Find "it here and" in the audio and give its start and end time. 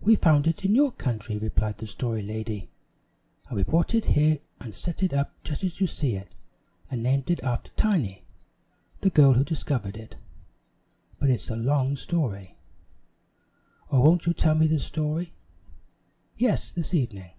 3.94-4.74